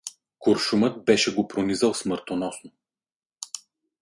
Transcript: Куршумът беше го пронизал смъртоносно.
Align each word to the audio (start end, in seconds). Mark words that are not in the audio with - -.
Куршумът 0.39 1.03
беше 1.05 1.35
го 1.35 1.47
пронизал 1.47 1.93
смъртоносно. 1.93 2.71